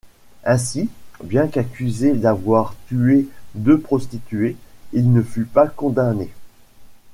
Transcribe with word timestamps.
Ainsi, 0.45 0.89
bien 1.23 1.45
qu'accusé 1.47 2.13
d'avoir 2.15 2.73
tué 2.87 3.27
deux 3.53 3.77
prostituées, 3.79 4.55
il 4.93 5.13
ne 5.13 5.21
fut 5.21 5.45
pas 5.45 5.67
condamné. 5.67 6.31